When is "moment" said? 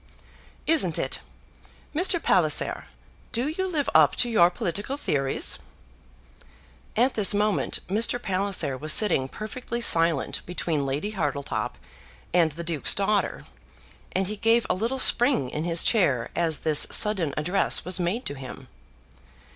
7.35-7.81